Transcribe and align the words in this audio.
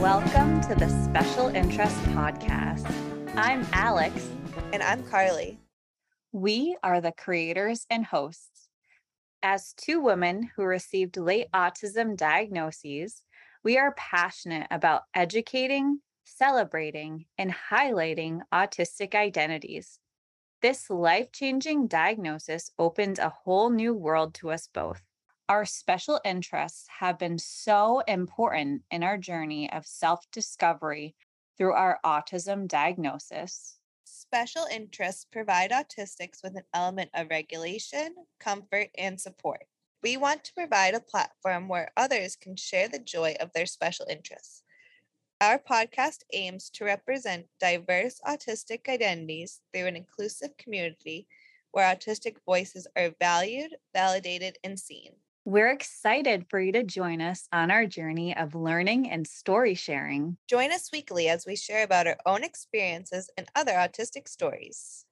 Welcome 0.00 0.62
to 0.62 0.74
the 0.74 0.88
Special 1.04 1.48
Interest 1.48 1.94
Podcast. 2.14 2.90
I'm 3.36 3.66
Alex. 3.74 4.26
And 4.72 4.82
I'm 4.82 5.02
Carly. 5.02 5.58
We 6.32 6.78
are 6.82 7.02
the 7.02 7.12
creators 7.12 7.84
and 7.90 8.06
hosts. 8.06 8.70
As 9.42 9.74
two 9.74 10.00
women 10.00 10.48
who 10.56 10.62
received 10.62 11.18
late 11.18 11.48
autism 11.52 12.16
diagnoses, 12.16 13.22
we 13.62 13.76
are 13.76 13.92
passionate 13.98 14.68
about 14.70 15.02
educating, 15.14 16.00
celebrating, 16.24 17.26
and 17.36 17.54
highlighting 17.70 18.40
autistic 18.50 19.14
identities. 19.14 19.98
This 20.60 20.90
life 20.90 21.30
changing 21.32 21.86
diagnosis 21.86 22.70
opened 22.78 23.18
a 23.18 23.28
whole 23.28 23.70
new 23.70 23.94
world 23.94 24.34
to 24.34 24.50
us 24.50 24.66
both. 24.66 25.02
Our 25.48 25.64
special 25.64 26.20
interests 26.24 26.86
have 26.98 27.18
been 27.18 27.38
so 27.38 28.00
important 28.00 28.82
in 28.90 29.02
our 29.02 29.18
journey 29.18 29.70
of 29.72 29.86
self 29.86 30.30
discovery 30.30 31.14
through 31.56 31.74
our 31.74 32.00
autism 32.04 32.66
diagnosis. 32.68 33.78
Special 34.04 34.64
interests 34.70 35.24
provide 35.24 35.70
autistics 35.70 36.42
with 36.42 36.56
an 36.56 36.64
element 36.74 37.10
of 37.14 37.30
regulation, 37.30 38.14
comfort, 38.40 38.90
and 38.98 39.20
support. 39.20 39.66
We 40.02 40.16
want 40.16 40.44
to 40.44 40.54
provide 40.54 40.94
a 40.94 41.00
platform 41.00 41.68
where 41.68 41.92
others 41.96 42.36
can 42.36 42.56
share 42.56 42.88
the 42.88 42.98
joy 42.98 43.36
of 43.38 43.52
their 43.52 43.66
special 43.66 44.06
interests. 44.08 44.62
Our 45.40 45.60
podcast 45.60 46.24
aims 46.32 46.68
to 46.70 46.84
represent 46.84 47.46
diverse 47.60 48.20
autistic 48.26 48.88
identities 48.88 49.60
through 49.72 49.86
an 49.86 49.94
inclusive 49.94 50.56
community 50.56 51.28
where 51.70 51.94
autistic 51.94 52.38
voices 52.44 52.88
are 52.96 53.14
valued, 53.20 53.76
validated, 53.94 54.58
and 54.64 54.76
seen. 54.76 55.12
We're 55.44 55.70
excited 55.70 56.46
for 56.50 56.58
you 56.58 56.72
to 56.72 56.82
join 56.82 57.20
us 57.20 57.46
on 57.52 57.70
our 57.70 57.86
journey 57.86 58.36
of 58.36 58.56
learning 58.56 59.08
and 59.10 59.28
story 59.28 59.74
sharing. 59.74 60.38
Join 60.48 60.72
us 60.72 60.90
weekly 60.92 61.28
as 61.28 61.46
we 61.46 61.54
share 61.54 61.84
about 61.84 62.08
our 62.08 62.16
own 62.26 62.42
experiences 62.42 63.30
and 63.36 63.46
other 63.54 63.74
autistic 63.74 64.26
stories. 64.26 65.04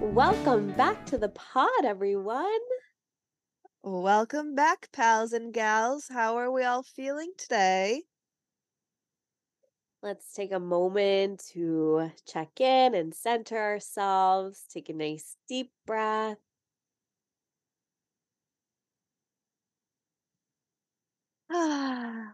Welcome 0.00 0.72
back 0.72 1.04
to 1.04 1.18
the 1.18 1.28
pod, 1.34 1.84
everyone. 1.84 2.48
Welcome 3.86 4.54
back, 4.54 4.88
pals 4.92 5.34
and 5.34 5.52
gals. 5.52 6.08
How 6.08 6.38
are 6.38 6.50
we 6.50 6.64
all 6.64 6.82
feeling 6.82 7.32
today? 7.36 8.04
Let's 10.02 10.32
take 10.32 10.52
a 10.52 10.58
moment 10.58 11.44
to 11.52 12.10
check 12.26 12.62
in 12.62 12.94
and 12.94 13.14
center 13.14 13.58
ourselves. 13.58 14.64
Take 14.72 14.88
a 14.88 14.94
nice 14.94 15.36
deep 15.50 15.70
breath. 15.86 16.38
How 21.50 22.32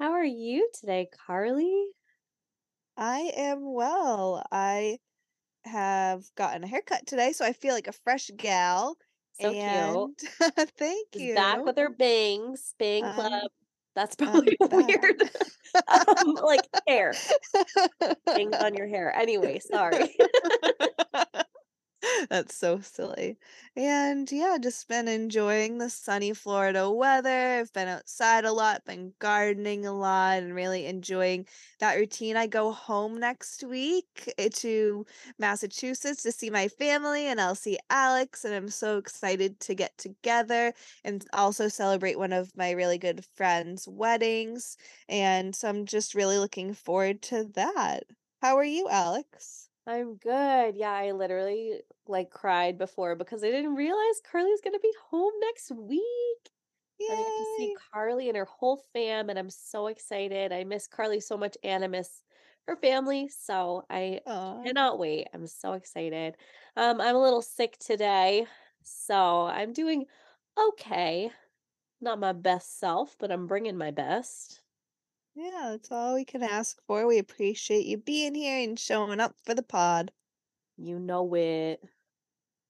are 0.00 0.24
you 0.24 0.70
today, 0.72 1.08
Carly? 1.26 1.88
I 2.96 3.32
am 3.36 3.72
well. 3.72 4.46
I 4.52 4.98
have 5.64 6.24
gotten 6.36 6.64
a 6.64 6.66
haircut 6.66 7.06
today, 7.06 7.32
so 7.32 7.44
I 7.44 7.52
feel 7.52 7.74
like 7.74 7.86
a 7.88 7.92
fresh 7.92 8.30
gal. 8.36 8.96
So 9.40 9.50
and 9.50 10.16
cute. 10.16 10.30
thank 10.78 11.08
you. 11.16 11.34
Back 11.34 11.64
with 11.64 11.76
her 11.76 11.90
bangs, 11.90 12.74
bang 12.78 13.04
Um, 13.04 13.14
club. 13.14 13.50
That's 13.94 14.16
probably 14.16 14.56
back. 14.60 14.72
weird. 14.72 15.22
um, 15.88 16.34
like 16.34 16.66
hair, 16.86 17.14
bangs 18.26 18.56
on 18.56 18.74
your 18.74 18.86
hair. 18.86 19.14
Anyway, 19.16 19.58
sorry. 19.58 20.16
That's 22.30 22.54
so 22.56 22.80
silly. 22.80 23.38
And 23.76 24.30
yeah, 24.30 24.56
just 24.60 24.88
been 24.88 25.08
enjoying 25.08 25.78
the 25.78 25.88
sunny 25.90 26.32
Florida 26.34 26.90
weather. 26.90 27.58
I've 27.60 27.72
been 27.72 27.88
outside 27.88 28.44
a 28.44 28.52
lot, 28.52 28.84
been 28.84 29.14
gardening 29.18 29.86
a 29.86 29.92
lot, 29.92 30.38
and 30.38 30.54
really 30.54 30.86
enjoying 30.86 31.46
that 31.80 31.96
routine. 31.96 32.36
I 32.36 32.46
go 32.46 32.72
home 32.72 33.18
next 33.18 33.62
week 33.64 34.32
eh, 34.38 34.48
to 34.54 35.06
Massachusetts 35.38 36.22
to 36.24 36.32
see 36.32 36.50
my 36.50 36.68
family, 36.68 37.26
and 37.26 37.40
I'll 37.40 37.54
see 37.54 37.78
Alex. 37.90 38.44
And 38.44 38.54
I'm 38.54 38.68
so 38.68 38.98
excited 38.98 39.58
to 39.60 39.74
get 39.74 39.96
together 39.96 40.72
and 41.04 41.24
also 41.32 41.68
celebrate 41.68 42.18
one 42.18 42.32
of 42.32 42.56
my 42.56 42.72
really 42.72 42.98
good 42.98 43.24
friends' 43.34 43.88
weddings. 43.88 44.76
And 45.08 45.54
so 45.54 45.68
I'm 45.68 45.86
just 45.86 46.14
really 46.14 46.38
looking 46.38 46.74
forward 46.74 47.22
to 47.22 47.44
that. 47.54 48.04
How 48.42 48.56
are 48.56 48.64
you, 48.64 48.88
Alex? 48.88 49.63
I'm 49.86 50.16
good. 50.16 50.76
Yeah, 50.76 50.92
I 50.92 51.12
literally 51.12 51.82
like 52.06 52.30
cried 52.30 52.78
before 52.78 53.16
because 53.16 53.44
I 53.44 53.50
didn't 53.50 53.74
realize 53.74 54.20
Carly's 54.24 54.60
gonna 54.62 54.78
be 54.78 54.94
home 55.10 55.32
next 55.40 55.70
week. 55.72 56.50
And 57.08 57.20
I 57.20 57.24
get 57.24 57.36
to 57.36 57.44
see 57.46 57.70
Carly 57.92 58.28
and 58.28 58.36
her 58.38 58.46
whole 58.46 58.78
fam, 58.78 59.30
and 59.30 59.38
I'm 59.38 59.50
so 59.50 59.88
excited. 59.88 60.52
I 60.52 60.64
miss 60.64 60.88
Carly 60.88 61.20
so 61.20 61.36
much, 61.38 61.56
and 61.64 61.84
I 61.84 61.88
miss 61.88 62.24
her 62.68 62.76
family. 62.76 63.28
So 63.28 63.84
I 63.90 64.22
Aw. 64.26 64.66
cannot 64.66 64.98
wait. 64.98 65.28
I'm 65.34 65.46
so 65.48 65.74
excited. 65.74 66.36
Um, 66.76 67.00
I'm 67.02 67.16
a 67.16 67.22
little 67.22 67.42
sick 67.42 67.78
today, 67.78 68.46
so 68.82 69.46
I'm 69.46 69.72
doing 69.74 70.06
okay. 70.58 71.32
Not 72.02 72.20
my 72.20 72.32
best 72.34 72.78
self, 72.80 73.18
but 73.18 73.32
I'm 73.32 73.46
bringing 73.48 73.78
my 73.78 73.92
best. 73.92 74.63
Yeah, 75.34 75.68
that's 75.70 75.92
all 75.92 76.14
we 76.14 76.24
can 76.24 76.42
ask 76.42 76.82
for. 76.88 77.06
We 77.06 77.18
appreciate 77.18 77.86
you 77.86 77.98
being 77.98 78.34
here 78.34 78.58
and 78.58 78.76
showing 78.76 79.20
up 79.20 79.36
for 79.44 79.54
the 79.54 79.62
pod. 79.62 80.12
You 80.76 80.98
know 81.00 81.34
it. 81.34 81.82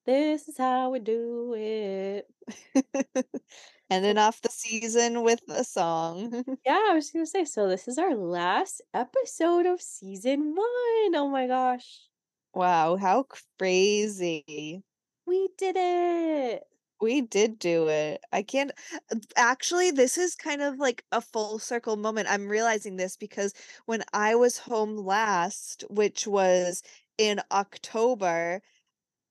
This 0.05 0.47
is 0.49 0.57
how 0.57 0.91
we 0.91 0.99
do 0.99 1.53
it. 1.57 2.27
Ending 3.89 4.17
off 4.17 4.41
the 4.41 4.49
season 4.49 5.23
with 5.23 5.41
a 5.49 5.63
song. 5.63 6.43
Yeah, 6.65 6.87
I 6.89 6.93
was 6.95 7.11
gonna 7.11 7.25
say, 7.25 7.45
so 7.45 7.67
this 7.69 7.87
is 7.87 7.97
our 7.97 8.13
last 8.15 8.81
episode 8.93 9.65
of 9.65 9.81
season 9.81 10.53
one. 10.55 11.15
Oh 11.15 11.29
my 11.31 11.47
gosh. 11.47 12.09
wow, 12.55 12.95
how 12.97 13.23
crazy. 13.59 14.83
We 15.27 15.49
did 15.57 15.75
it. 15.77 16.63
We 17.01 17.21
did 17.21 17.59
do 17.59 17.87
it. 17.89 18.21
I 18.31 18.41
can't 18.41 18.71
uh, 19.11 19.17
actually 19.35 19.91
this 19.91 20.17
is 20.17 20.35
kind 20.35 20.61
of 20.61 20.77
like 20.79 21.03
a 21.11 21.21
full 21.21 21.59
circle 21.59 21.95
moment. 21.97 22.29
I'm 22.29 22.47
realizing 22.47 22.95
this 22.97 23.15
because 23.17 23.53
when 23.85 24.03
I 24.13 24.35
was 24.35 24.57
home 24.57 24.95
last, 24.97 25.83
which 25.89 26.25
was 26.27 26.83
in 27.17 27.41
October, 27.51 28.61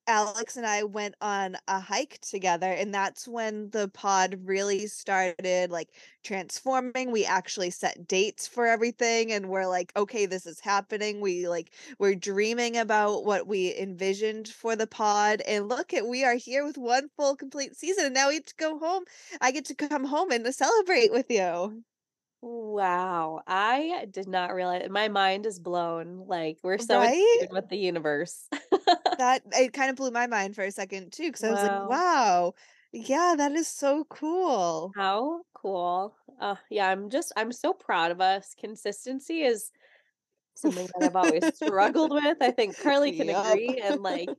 Alex 0.06 0.56
and 0.56 0.66
I 0.66 0.82
went 0.84 1.14
on 1.20 1.56
a 1.68 1.80
hike 1.80 2.18
together, 2.20 2.70
and 2.70 2.92
that's 2.94 3.26
when 3.26 3.70
the 3.70 3.88
pod 3.88 4.38
really 4.44 4.86
started 4.86 5.70
like 5.70 5.90
transforming. 6.22 7.10
We 7.10 7.24
actually 7.24 7.70
set 7.70 8.06
dates 8.06 8.46
for 8.46 8.66
everything, 8.66 9.32
and 9.32 9.48
we're 9.48 9.66
like, 9.66 9.92
okay, 9.96 10.26
this 10.26 10.46
is 10.46 10.60
happening. 10.60 11.20
We 11.20 11.48
like 11.48 11.72
we're 11.98 12.14
dreaming 12.14 12.76
about 12.76 13.24
what 13.24 13.46
we 13.46 13.74
envisioned 13.76 14.48
for 14.48 14.76
the 14.76 14.86
pod, 14.86 15.40
and 15.48 15.68
look 15.68 15.94
at 15.94 16.06
we 16.06 16.24
are 16.24 16.34
here 16.36 16.64
with 16.64 16.76
one 16.78 17.08
full 17.16 17.36
complete 17.36 17.74
season, 17.76 18.06
and 18.06 18.14
now 18.14 18.28
we 18.28 18.34
get 18.36 18.46
to 18.48 18.54
go 18.56 18.78
home. 18.78 19.04
I 19.40 19.50
get 19.52 19.64
to 19.66 19.74
come 19.74 20.04
home 20.04 20.30
and 20.30 20.44
to 20.44 20.52
celebrate 20.52 21.12
with 21.12 21.26
you. 21.30 21.82
Wow. 22.40 23.42
I 23.46 24.06
did 24.10 24.28
not 24.28 24.54
realize 24.54 24.88
my 24.90 25.08
mind 25.08 25.46
is 25.46 25.58
blown. 25.58 26.26
Like 26.26 26.58
we're 26.62 26.78
so 26.78 27.00
in 27.02 27.08
Right? 27.08 27.38
tune 27.38 27.48
with 27.52 27.68
the 27.68 27.78
universe. 27.78 28.48
That 29.18 29.42
it 29.52 29.72
kind 29.72 29.90
of 29.90 29.96
blew 29.96 30.10
my 30.10 30.26
mind 30.26 30.54
for 30.56 30.64
a 30.64 30.70
second 30.72 31.12
too, 31.12 31.28
because 31.28 31.44
I 31.44 31.50
was 31.50 31.62
like, 31.62 31.72
Wow. 31.88 32.54
yeah, 32.92 33.34
that 33.36 33.52
is 33.52 33.68
so 33.68 34.04
cool. 34.04 34.92
How 34.94 35.42
cool. 35.54 36.16
Uh 36.40 36.56
yeah, 36.70 36.88
I'm 36.88 37.10
just 37.10 37.32
I'm 37.36 37.52
so 37.52 37.72
proud 37.72 38.10
of 38.10 38.20
us. 38.20 38.54
Consistency 38.58 39.42
is 39.42 39.70
something 40.54 40.86
that 40.94 41.04
I've 41.06 41.16
always 41.16 41.44
struggled 41.54 42.12
with. 42.12 42.38
I 42.40 42.50
think 42.50 42.78
Carly 42.82 43.12
can 43.12 43.28
Yup. 43.28 43.46
agree. 43.46 43.80
And 43.82 44.02
like, 44.02 44.30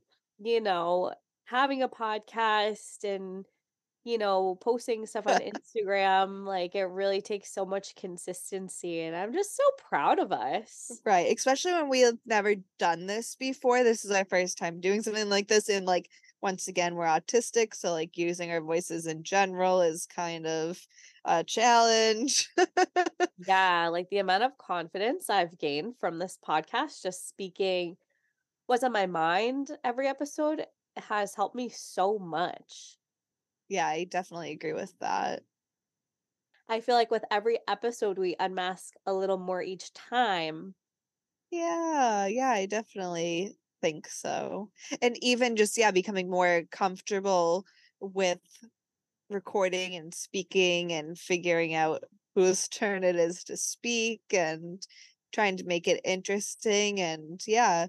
you 0.42 0.60
know, 0.60 1.12
having 1.44 1.82
a 1.82 1.88
podcast 1.88 3.04
and 3.04 3.44
you 4.06 4.18
know, 4.18 4.56
posting 4.60 5.04
stuff 5.04 5.26
on 5.26 5.40
Instagram, 5.76 6.46
like 6.46 6.76
it 6.76 6.84
really 6.84 7.20
takes 7.20 7.52
so 7.52 7.66
much 7.66 7.96
consistency. 7.96 9.00
And 9.00 9.16
I'm 9.16 9.32
just 9.32 9.56
so 9.56 9.64
proud 9.88 10.20
of 10.20 10.30
us. 10.30 11.00
Right, 11.04 11.36
especially 11.36 11.72
when 11.72 11.88
we 11.88 12.00
have 12.02 12.16
never 12.24 12.54
done 12.78 13.06
this 13.06 13.34
before. 13.34 13.82
This 13.82 14.04
is 14.04 14.12
our 14.12 14.24
first 14.24 14.58
time 14.58 14.80
doing 14.80 15.02
something 15.02 15.28
like 15.28 15.48
this, 15.48 15.68
and 15.68 15.86
like 15.86 16.08
once 16.40 16.68
again, 16.68 16.94
we're 16.94 17.06
autistic, 17.06 17.74
so 17.74 17.90
like 17.90 18.16
using 18.16 18.52
our 18.52 18.60
voices 18.60 19.06
in 19.06 19.24
general 19.24 19.82
is 19.82 20.06
kind 20.06 20.46
of 20.46 20.80
a 21.24 21.42
challenge. 21.42 22.48
Yeah, 23.46 23.88
like 23.88 24.08
the 24.08 24.18
amount 24.18 24.44
of 24.44 24.56
confidence 24.56 25.28
I've 25.28 25.58
gained 25.58 25.98
from 26.00 26.18
this 26.18 26.38
podcast, 26.46 27.02
just 27.02 27.28
speaking 27.28 27.96
what's 28.66 28.82
on 28.82 28.92
my 28.92 29.06
mind 29.06 29.70
every 29.84 30.08
episode 30.08 30.64
has 30.96 31.34
helped 31.34 31.54
me 31.54 31.68
so 31.68 32.18
much. 32.18 32.96
Yeah, 33.68 33.86
I 33.86 34.04
definitely 34.04 34.52
agree 34.52 34.72
with 34.72 34.98
that. 35.00 35.44
I 36.68 36.80
feel 36.80 36.94
like 36.94 37.10
with 37.10 37.24
every 37.28 37.58
episode 37.66 38.18
we 38.18 38.36
unmask 38.38 38.94
a 39.04 39.12
little 39.12 39.36
more 39.36 39.62
each 39.62 39.92
time. 39.92 40.76
Yeah, 41.50 42.26
yeah, 42.26 42.50
I 42.50 42.66
definitely 42.66 43.56
think 43.80 44.08
so. 44.08 44.72
And 45.02 45.16
even 45.22 45.56
just 45.56 45.76
yeah, 45.76 45.90
becoming 45.90 46.28
more 46.30 46.64
comfortable 46.70 47.66
with 48.00 48.40
recording 49.30 49.96
and 49.96 50.14
speaking 50.14 50.92
and 50.92 51.18
figuring 51.18 51.74
out 51.74 52.04
whose 52.34 52.68
turn 52.68 53.04
it 53.04 53.16
is 53.16 53.44
to 53.44 53.56
speak 53.56 54.22
and 54.32 54.86
trying 55.32 55.56
to 55.58 55.64
make 55.64 55.88
it 55.88 56.00
interesting 56.04 57.00
and 57.00 57.42
yeah, 57.46 57.88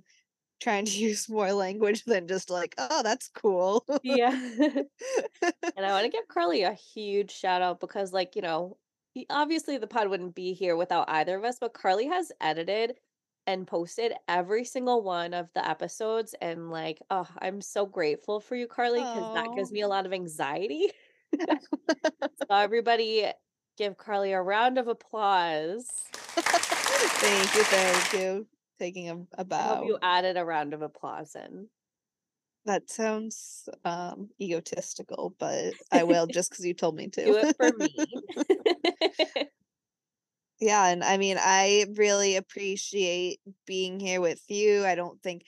trying 0.59 0.85
to 0.85 0.91
use 0.97 1.29
more 1.29 1.53
language 1.53 2.03
than 2.05 2.27
just 2.27 2.49
like, 2.49 2.75
oh, 2.77 3.03
that's 3.03 3.29
cool. 3.29 3.85
Yeah. 4.03 4.31
and 4.61 5.85
I 5.85 5.91
want 5.91 6.05
to 6.05 6.11
give 6.11 6.27
Carly 6.27 6.63
a 6.63 6.73
huge 6.73 7.31
shout 7.31 7.61
out 7.61 7.79
because, 7.79 8.13
like, 8.13 8.35
you 8.35 8.41
know, 8.41 8.77
obviously 9.29 9.77
the 9.77 9.87
pod 9.87 10.09
wouldn't 10.09 10.35
be 10.35 10.53
here 10.53 10.75
without 10.75 11.09
either 11.09 11.37
of 11.37 11.43
us, 11.43 11.57
but 11.59 11.73
Carly 11.73 12.07
has 12.07 12.31
edited 12.41 12.95
and 13.45 13.65
posted 13.65 14.13
every 14.27 14.65
single 14.65 15.01
one 15.01 15.33
of 15.33 15.49
the 15.53 15.67
episodes. 15.67 16.35
And, 16.41 16.69
like, 16.69 17.01
oh, 17.09 17.27
I'm 17.41 17.61
so 17.61 17.85
grateful 17.85 18.39
for 18.39 18.55
you, 18.55 18.67
Carly, 18.67 18.99
because 18.99 19.33
that 19.35 19.55
gives 19.55 19.71
me 19.71 19.81
a 19.81 19.87
lot 19.87 20.05
of 20.05 20.13
anxiety. 20.13 20.91
so, 21.39 21.47
everybody, 22.51 23.25
give 23.77 23.97
Carly 23.97 24.33
a 24.33 24.41
round 24.41 24.77
of 24.77 24.87
applause. 24.89 25.87
thank 26.11 27.55
you, 27.55 27.63
thank 27.63 28.13
you. 28.13 28.47
Taking 28.79 29.09
a, 29.09 29.41
a 29.41 29.45
bow. 29.45 29.57
I 29.57 29.75
hope 29.77 29.87
you 29.87 29.97
added 30.01 30.37
a 30.37 30.45
round 30.45 30.73
of 30.73 30.81
applause 30.81 31.35
in. 31.35 31.67
That 32.65 32.89
sounds 32.89 33.69
um 33.85 34.29
egotistical, 34.41 35.33
but 35.39 35.73
I 35.91 36.03
will 36.03 36.27
just 36.31 36.51
because 36.51 36.65
you 36.65 36.73
told 36.73 36.95
me 36.95 37.07
to. 37.09 37.25
Do 37.25 37.37
it 37.37 37.55
for 37.55 37.71
me. 37.77 37.95
yeah, 40.59 40.87
and 40.87 41.03
I 41.03 41.17
mean, 41.17 41.37
I 41.39 41.85
really 41.95 42.35
appreciate 42.35 43.39
being 43.65 43.99
here 43.99 44.21
with 44.21 44.43
you. 44.49 44.85
I 44.85 44.95
don't 44.95 45.21
think 45.21 45.43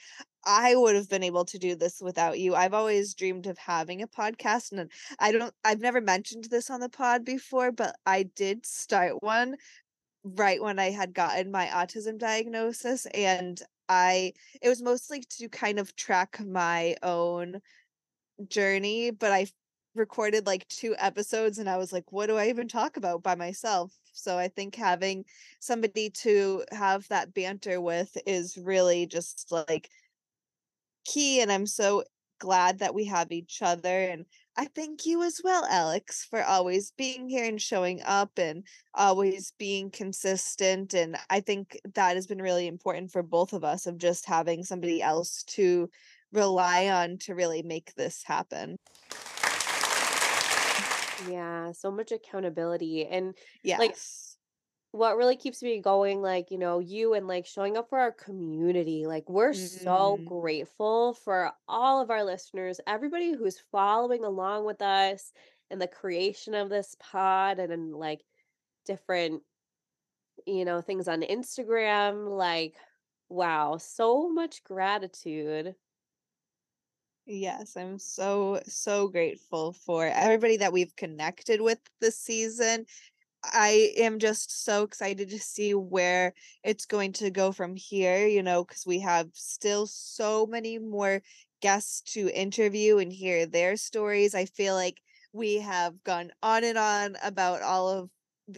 I 0.46 0.76
would 0.76 0.96
have 0.96 1.10
been 1.10 1.24
able 1.24 1.46
to 1.46 1.60
do 1.60 1.76
this 1.76 2.00
without 2.02 2.40
you. 2.40 2.56
I've 2.56 2.74
always 2.74 3.14
dreamed 3.14 3.48
of 3.48 3.58
having 3.58 4.02
a 4.02 4.08
podcast 4.08 4.72
and 4.72 4.90
I 5.20 5.32
don't 5.32 5.54
I've 5.66 5.82
never 5.82 6.02
mentioned 6.02 6.46
this 6.46 6.70
on 6.70 6.80
the 6.80 6.90
pod 6.90 7.26
before, 7.26 7.72
but 7.72 7.96
I 8.06 8.24
did 8.24 8.66
start 8.66 9.22
one 9.22 9.58
right 10.24 10.62
when 10.62 10.80
I 10.80 10.92
had 10.92 11.14
gotten 11.14 11.52
my 11.52 11.68
autism 11.68 12.18
diagnosis 12.18 13.06
and 13.08 13.62
I 13.88 14.34
it 14.62 14.70
was 14.70 14.82
mostly 14.82 15.24
to 15.38 15.50
kind 15.50 15.80
of 15.80 15.96
track 15.96 16.40
my 16.46 16.96
own 17.02 17.62
journey, 18.48 19.12
but 19.12 19.32
I 19.32 19.48
recorded 19.96 20.46
like 20.46 20.68
two 20.68 20.96
episodes 20.98 21.58
and 21.58 21.70
I 21.70 21.78
was 21.78 21.92
like, 21.92 22.12
what 22.12 22.28
do 22.28 22.38
I 22.38 22.50
even 22.50 22.68
talk 22.68 22.98
about 22.98 23.24
by 23.24 23.36
myself? 23.36 23.94
So 24.14 24.38
I 24.38 24.48
think 24.48 24.76
having 24.76 25.26
somebody 25.60 26.10
to 26.10 26.64
have 26.72 27.08
that 27.10 27.34
banter 27.34 27.82
with 27.82 28.16
is 28.26 28.58
really 28.58 29.08
just 29.08 29.52
like 29.52 29.90
key 31.06 31.42
and 31.42 31.52
I'm 31.52 31.66
so 31.66 32.04
glad 32.40 32.80
that 32.80 32.94
we 32.94 33.06
have 33.06 33.32
each 33.32 33.62
other 33.62 34.04
and 34.04 34.26
I 34.60 34.66
thank 34.66 35.06
you 35.06 35.24
as 35.24 35.40
well, 35.42 35.66
Alex, 35.70 36.28
for 36.30 36.44
always 36.44 36.92
being 36.98 37.30
here 37.30 37.46
and 37.46 37.62
showing 37.62 38.02
up 38.04 38.38
and 38.38 38.66
always 38.94 39.54
being 39.58 39.90
consistent. 39.90 40.94
And 40.94 41.16
I 41.30 41.40
think 41.40 41.80
that 41.94 42.18
has 42.18 42.28
been 42.28 42.42
really 42.42 42.68
important 42.68 43.10
for 43.10 43.24
both 43.24 43.54
of 43.54 43.64
us 43.64 43.88
of 43.88 43.98
just 43.98 44.26
having 44.26 44.66
somebody 44.66 45.02
else 45.02 45.44
to 45.44 45.90
rely 46.34 46.90
on 46.90 47.20
to 47.20 47.36
really 47.36 47.64
make 47.64 47.96
this 47.96 48.22
happen. 48.26 48.76
Yeah, 51.30 51.72
so 51.72 51.90
much 51.90 52.12
accountability. 52.12 53.08
And 53.08 53.36
yes. 53.64 53.80
like 53.80 53.96
what 54.92 55.18
really 55.18 55.36
keeps 55.36 55.62
me 55.62 55.80
going 55.80 56.22
like 56.22 56.50
you 56.50 56.58
know 56.58 56.80
you 56.80 57.14
and 57.14 57.28
like 57.28 57.46
showing 57.46 57.78
up 57.78 57.90
for 57.90 58.00
our 58.00 58.12
community 58.12 59.06
like 59.06 59.30
we're 59.30 59.52
mm-hmm. 59.52 59.84
so 59.84 60.20
grateful 60.26 61.14
for 61.14 61.52
all 61.68 62.02
of 62.02 62.10
our 62.10 62.24
listeners 62.24 62.80
everybody 62.88 63.34
who's 63.34 63.62
following 63.72 64.24
along 64.24 64.66
with 64.66 64.82
us 64.82 65.32
in 65.70 65.78
the 65.78 65.88
creation 65.88 66.56
of 66.56 66.70
this 66.70 66.96
pod 67.00 67.60
and 67.60 67.72
in 67.72 67.92
like 67.92 68.22
different 68.86 69.44
you 70.48 70.66
know 70.66 70.82
things 70.82 71.08
on 71.08 71.22
instagram 71.22 72.36
like 72.36 72.76
wow 73.30 73.78
so 73.78 74.30
much 74.30 74.64
gratitude 74.64 75.76
Yes, 77.32 77.78
I'm 77.78 78.00
so 78.00 78.60
so 78.66 79.08
grateful 79.08 79.74
for 79.74 80.08
everybody 80.08 80.58
that 80.58 80.74
we've 80.74 80.96
connected 80.96 81.62
with 81.62 81.78
this 82.02 82.18
season 82.18 82.88
I 83.44 83.94
am 83.98 84.20
just 84.20 84.64
so 84.66 84.84
excited 84.84 85.30
to 85.30 85.40
see 85.40 85.74
where 85.74 86.34
it's 86.64 86.86
going 86.86 87.14
to 87.14 87.30
go 87.32 87.52
from 87.52 87.76
here, 87.76 88.28
you 88.28 88.44
know, 88.44 88.64
because 88.64 88.86
we 88.86 89.00
have 89.00 89.30
still 89.34 89.88
so 89.88 90.46
many 90.46 90.78
more 90.78 91.22
guests 91.62 92.02
to 92.14 92.30
interview 92.30 92.98
and 92.98 93.12
hear 93.12 93.46
their 93.46 93.78
stories. 93.78 94.36
I 94.36 94.46
feel 94.46 94.76
like 94.76 95.02
we 95.34 95.56
have 95.56 96.04
gone 96.04 96.32
on 96.44 96.64
and 96.64 96.78
on 96.78 97.16
about 97.24 97.62
all 97.62 97.90
of 97.90 98.10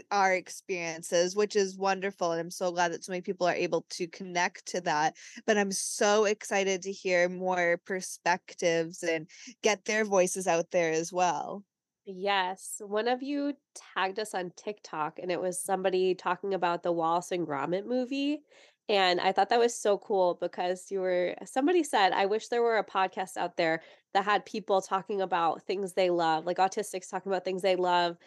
our 0.10 0.33
experiences, 0.33 1.36
which 1.36 1.56
is 1.56 1.78
wonderful. 1.78 2.31
And 2.31 2.39
I'm 2.39 2.51
so 2.51 2.72
glad 2.72 2.94
that 2.94 3.04
so 3.04 3.12
many 3.12 3.22
people 3.22 3.48
are 3.48 3.54
able 3.54 3.86
to 3.92 4.07
connect 4.07 4.66
to 4.68 4.81
that. 4.81 5.16
But 5.45 5.57
I'm 5.57 5.72
so 5.72 6.25
excited 6.25 6.83
to 6.83 6.92
hear 6.92 7.28
more 7.30 7.80
perspectives 7.86 9.04
and 9.04 9.28
get 9.62 9.86
their 9.86 10.06
voices 10.06 10.48
out 10.48 10.72
there 10.72 10.92
as 10.92 11.12
well. 11.12 11.63
Yes, 12.06 12.81
one 12.83 13.07
of 13.07 13.21
you 13.21 13.56
tagged 13.75 14.19
us 14.19 14.33
on 14.33 14.51
TikTok 14.51 15.19
and 15.19 15.31
it 15.31 15.39
was 15.39 15.59
somebody 15.59 16.15
talking 16.15 16.53
about 16.53 16.81
the 16.83 16.92
Wallace 16.92 17.31
and 17.31 17.48
Gromit 17.48 17.86
movie. 17.86 18.42
And 18.89 19.21
I 19.21 19.31
thought 19.31 19.50
that 19.50 19.59
was 19.59 19.75
so 19.75 19.98
cool 20.00 20.36
because 20.42 20.92
you 20.92 21.00
were, 21.01 21.36
somebody 21.45 21.83
said, 21.83 22.12
I 22.12 22.25
wish 22.25 22.48
there 22.48 22.63
were 22.63 22.77
a 22.80 22.83
podcast 22.86 23.38
out 23.38 23.56
there 23.56 23.81
that 24.13 24.25
had 24.25 24.45
people 24.45 24.81
talking 24.81 25.21
about 25.21 25.62
things 25.63 25.94
they 25.94 26.09
love, 26.09 26.45
like 26.45 26.57
autistics 26.57 27.09
talking 27.09 27.31
about 27.31 27.45
things 27.45 27.62
they 27.62 27.75
love, 27.75 28.18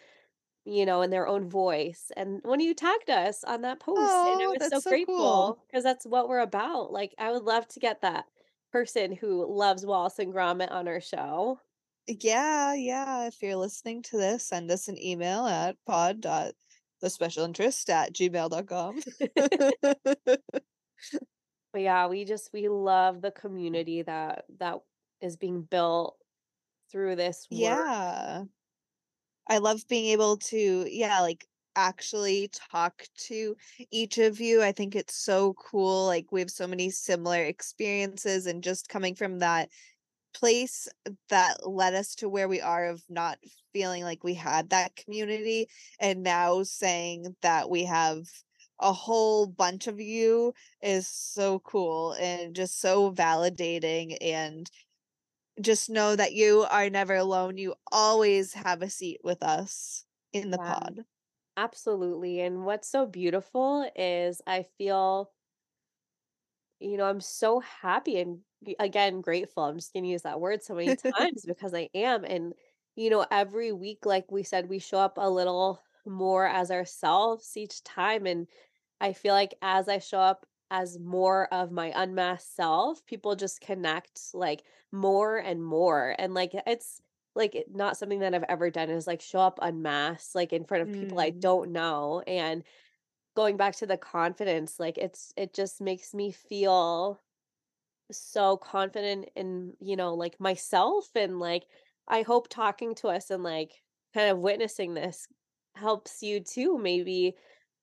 you 0.65 0.85
know, 0.85 1.01
in 1.01 1.11
their 1.11 1.27
own 1.27 1.49
voice. 1.49 2.11
And 2.17 2.41
when 2.43 2.59
you 2.61 2.73
tagged 2.75 3.09
us 3.09 3.43
on 3.43 3.61
that 3.61 3.79
post, 3.81 4.25
and 4.25 4.41
I 4.41 4.47
Oh, 4.47 4.53
was 4.53 4.67
so 4.67 4.81
so 4.81 4.81
grateful 4.81 5.05
cool. 5.05 5.59
because 5.67 5.83
that's 5.83 6.05
what 6.05 6.29
we're 6.29 6.39
about. 6.39 6.91
Like, 6.93 7.15
I 7.19 7.31
would 7.31 7.43
love 7.43 7.67
to 7.69 7.79
get 7.79 8.01
that 8.01 8.25
person 8.71 9.13
who 9.13 9.45
loves 9.53 9.85
Wallace 9.85 10.19
and 10.19 10.33
Gromit 10.33 10.71
on 10.71 10.87
our 10.87 11.01
show. 11.01 11.59
Yeah, 12.07 12.73
yeah. 12.73 13.27
If 13.27 13.41
you're 13.41 13.55
listening 13.55 14.03
to 14.03 14.17
this, 14.17 14.47
send 14.47 14.69
us 14.71 14.87
an 14.87 15.01
email 15.01 15.45
at 15.47 15.75
pod 15.85 16.21
dot 16.21 16.53
the 17.01 17.09
special 17.09 17.45
interest 17.45 17.89
at 17.89 18.13
gmail.com. 18.13 19.01
But 21.75 21.81
yeah, 21.81 22.07
we 22.07 22.23
just 22.23 22.51
we 22.53 22.69
love 22.69 23.21
the 23.21 23.31
community 23.31 24.01
that 24.03 24.45
that 24.59 24.77
is 25.19 25.35
being 25.35 25.61
built 25.61 26.15
through 26.89 27.17
this 27.17 27.47
work. 27.51 27.59
yeah. 27.59 28.43
I 29.49 29.57
love 29.57 29.85
being 29.89 30.05
able 30.13 30.37
to, 30.37 30.87
yeah, 30.89 31.19
like 31.19 31.45
actually 31.75 32.49
talk 32.71 33.05
to 33.27 33.57
each 33.91 34.19
of 34.19 34.39
you. 34.39 34.63
I 34.63 34.71
think 34.71 34.95
it's 34.95 35.17
so 35.17 35.53
cool. 35.55 36.05
Like 36.05 36.31
we 36.31 36.39
have 36.39 36.49
so 36.49 36.65
many 36.65 36.89
similar 36.91 37.43
experiences 37.43 38.45
and 38.45 38.63
just 38.63 38.87
coming 38.87 39.13
from 39.13 39.39
that 39.39 39.67
place 40.35 40.87
that 41.29 41.67
led 41.67 41.95
us 41.95 42.15
to 42.15 42.29
where 42.29 42.47
we 42.49 42.61
are 42.61 42.87
of 42.87 43.03
not 43.09 43.39
feeling 43.73 44.03
like 44.03 44.23
we 44.23 44.35
had 44.35 44.69
that 44.71 44.95
community 44.95 45.67
and 45.99 46.23
now 46.23 46.63
saying 46.63 47.35
that 47.41 47.69
we 47.69 47.85
have 47.85 48.27
a 48.79 48.93
whole 48.93 49.47
bunch 49.47 49.87
of 49.87 49.99
you 50.01 50.53
is 50.81 51.07
so 51.07 51.59
cool 51.61 52.13
and 52.13 52.55
just 52.55 52.79
so 52.81 53.11
validating 53.11 54.17
and 54.21 54.69
just 55.61 55.89
know 55.89 56.15
that 56.15 56.33
you 56.33 56.65
are 56.69 56.89
never 56.89 57.15
alone 57.15 57.57
you 57.57 57.75
always 57.91 58.53
have 58.53 58.81
a 58.81 58.89
seat 58.89 59.21
with 59.23 59.43
us 59.43 60.05
in 60.33 60.51
the 60.51 60.59
Yeah, 60.59 60.59
pod 60.59 61.05
absolutely. 61.57 62.41
And 62.41 62.65
what's 62.65 62.89
so 62.89 63.05
beautiful 63.05 63.89
is 63.95 64.41
I 64.47 64.63
feel, 64.63 65.33
you 66.79 66.97
know, 66.97 67.05
I'm 67.05 67.21
so 67.21 67.59
happy 67.59 68.19
and 68.19 68.41
again 68.79 69.21
grateful. 69.21 69.63
I'm 69.63 69.75
just 69.77 69.93
gonna 69.93 70.07
use 70.07 70.23
that 70.23 70.39
word 70.41 70.63
so 70.63 70.75
many 70.75 70.95
times 71.17 71.45
because 71.45 71.73
I 71.73 71.89
am. 71.93 72.23
And, 72.25 72.53
you 72.95 73.09
know, 73.09 73.25
every 73.31 73.71
week, 73.71 74.05
like 74.05 74.31
we 74.31 74.43
said, 74.43 74.69
we 74.69 74.79
show 74.79 74.99
up 74.99 75.17
a 75.17 75.29
little 75.29 75.83
more 76.05 76.45
as 76.47 76.71
ourselves 76.71 77.55
each 77.57 77.83
time. 77.83 78.25
And 78.25 78.47
I 79.01 79.13
feel 79.13 79.33
like 79.33 79.55
as 79.61 79.87
I 79.89 79.99
show 79.99 80.19
up 80.19 80.45
as 80.71 80.99
more 80.99 81.53
of 81.53 81.71
my 81.71 81.91
unmasked 81.95 82.55
self, 82.55 83.05
people 83.05 83.35
just 83.35 83.61
connect 83.61 84.33
like 84.33 84.63
more 84.91 85.37
and 85.37 85.63
more. 85.63 86.15
And 86.17 86.33
like 86.33 86.51
it's 86.65 87.01
like 87.35 87.65
not 87.69 87.97
something 87.97 88.19
that 88.19 88.33
I've 88.33 88.43
ever 88.49 88.69
done 88.71 88.89
is 88.89 89.07
like 89.07 89.21
show 89.21 89.39
up 89.39 89.59
unmasked, 89.61 90.35
like 90.35 90.53
in 90.53 90.65
front 90.65 90.83
of 90.83 90.91
people 90.91 91.19
I 91.19 91.29
mm, 91.29 91.41
don't 91.41 91.71
know. 91.71 92.21
And 92.27 92.63
going 93.35 93.57
back 93.57 93.75
to 93.77 93.85
the 93.87 93.97
confidence, 93.97 94.79
like 94.79 94.97
it's 94.97 95.33
it 95.37 95.53
just 95.53 95.81
makes 95.81 96.13
me 96.13 96.31
feel 96.31 97.21
so 98.11 98.57
confident 98.57 99.29
in, 99.35 99.73
you 99.79 99.95
know, 99.95 100.13
like 100.13 100.39
myself 100.39 101.09
and 101.15 101.39
like 101.39 101.65
I 102.07 102.21
hope 102.21 102.49
talking 102.49 102.95
to 102.95 103.07
us 103.09 103.31
and 103.31 103.43
like 103.43 103.81
kind 104.13 104.29
of 104.29 104.39
witnessing 104.39 104.93
this 104.93 105.27
helps 105.75 106.21
you 106.23 106.39
too. 106.39 106.77
Maybe, 106.77 107.35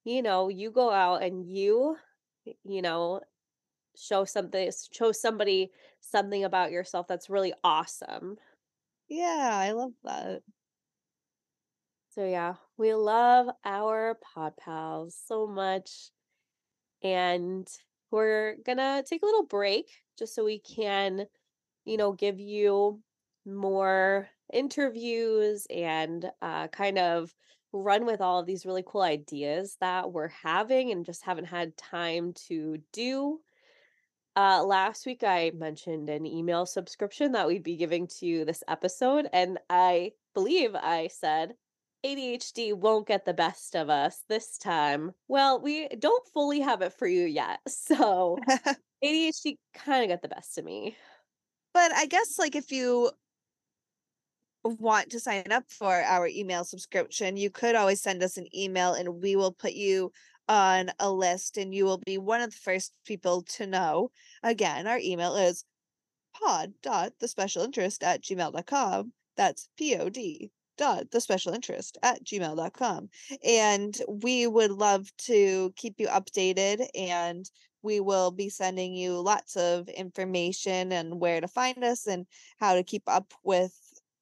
you 0.04 0.22
know, 0.22 0.48
you 0.48 0.70
go 0.70 0.90
out 0.90 1.22
and 1.22 1.46
you, 1.46 1.96
you 2.64 2.82
know, 2.82 3.20
show 3.96 4.24
something, 4.24 4.70
show 4.92 5.12
somebody 5.12 5.72
something 6.00 6.44
about 6.44 6.72
yourself 6.72 7.06
that's 7.08 7.30
really 7.30 7.54
awesome. 7.64 8.36
Yeah, 9.08 9.50
I 9.52 9.72
love 9.72 9.92
that. 10.04 10.42
So 12.10 12.26
yeah, 12.26 12.56
we 12.76 12.94
love 12.94 13.48
our 13.64 14.16
pod 14.16 14.56
pals 14.56 15.16
so 15.26 15.46
much. 15.46 16.10
And 17.02 17.66
we're 18.12 18.56
gonna 18.64 19.02
take 19.04 19.22
a 19.22 19.26
little 19.26 19.44
break 19.46 19.90
just 20.18 20.34
so 20.34 20.44
we 20.44 20.58
can, 20.60 21.26
you 21.84 21.96
know, 21.96 22.12
give 22.12 22.38
you 22.38 23.00
more 23.44 24.28
interviews 24.52 25.66
and 25.70 26.30
uh, 26.40 26.68
kind 26.68 26.98
of 26.98 27.34
run 27.72 28.04
with 28.04 28.20
all 28.20 28.38
of 28.38 28.46
these 28.46 28.66
really 28.66 28.84
cool 28.86 29.02
ideas 29.02 29.76
that 29.80 30.12
we're 30.12 30.28
having 30.28 30.90
and 30.90 31.06
just 31.06 31.24
haven't 31.24 31.46
had 31.46 31.76
time 31.76 32.34
to 32.34 32.78
do. 32.92 33.40
Uh, 34.36 34.62
last 34.64 35.04
week, 35.04 35.22
I 35.24 35.52
mentioned 35.54 36.08
an 36.08 36.24
email 36.24 36.64
subscription 36.64 37.32
that 37.32 37.46
we'd 37.46 37.62
be 37.62 37.76
giving 37.76 38.06
to 38.18 38.44
this 38.44 38.62
episode, 38.68 39.28
and 39.32 39.58
I 39.68 40.12
believe 40.34 40.74
I 40.74 41.08
said 41.08 41.54
ADHD 42.04 42.74
won't 42.74 43.06
get 43.06 43.24
the 43.24 43.34
best 43.34 43.76
of 43.76 43.88
us 43.88 44.22
this 44.28 44.58
time. 44.58 45.12
Well, 45.28 45.60
we 45.60 45.88
don't 45.88 46.26
fully 46.34 46.60
have 46.60 46.82
it 46.82 46.92
for 46.92 47.06
you 47.06 47.24
yet. 47.24 47.60
So 47.68 48.38
ADHD 49.04 49.56
kind 49.74 50.04
of 50.04 50.08
got 50.08 50.22
the 50.22 50.34
best 50.34 50.58
of 50.58 50.64
me. 50.64 50.96
But 51.74 51.92
I 51.92 52.06
guess, 52.06 52.38
like, 52.38 52.56
if 52.56 52.70
you 52.72 53.10
want 54.64 55.10
to 55.10 55.20
sign 55.20 55.50
up 55.50 55.64
for 55.68 55.92
our 55.92 56.26
email 56.26 56.64
subscription, 56.64 57.36
you 57.36 57.50
could 57.50 57.74
always 57.74 58.00
send 58.00 58.22
us 58.22 58.36
an 58.36 58.46
email 58.54 58.94
and 58.94 59.22
we 59.22 59.36
will 59.36 59.52
put 59.52 59.72
you 59.72 60.12
on 60.48 60.90
a 60.98 61.10
list 61.10 61.56
and 61.56 61.74
you 61.74 61.84
will 61.84 62.00
be 62.04 62.18
one 62.18 62.40
of 62.40 62.50
the 62.50 62.56
first 62.56 62.92
people 63.06 63.42
to 63.42 63.66
know. 63.66 64.10
Again, 64.42 64.86
our 64.86 64.98
email 64.98 65.36
is 65.36 65.64
pod 66.34 66.72
dot 66.82 67.12
the 67.20 67.28
special 67.28 67.62
interest 67.62 68.02
at 68.02 68.22
gmail.com. 68.22 69.12
That's 69.36 69.68
P-O-D 69.76 70.50
dot 70.76 71.10
the 71.10 71.20
special 71.20 71.54
interest 71.54 71.98
at 72.02 72.24
gmail.com. 72.24 73.08
And 73.44 73.96
we 74.08 74.46
would 74.46 74.70
love 74.70 75.10
to 75.26 75.72
keep 75.76 75.94
you 75.98 76.08
updated 76.08 76.86
and 76.94 77.48
we 77.82 78.00
will 78.00 78.30
be 78.30 78.48
sending 78.48 78.94
you 78.94 79.20
lots 79.20 79.56
of 79.56 79.88
information 79.88 80.92
and 80.92 81.20
where 81.20 81.40
to 81.40 81.48
find 81.48 81.82
us 81.82 82.06
and 82.06 82.26
how 82.58 82.74
to 82.74 82.84
keep 82.84 83.02
up 83.08 83.34
with 83.42 83.76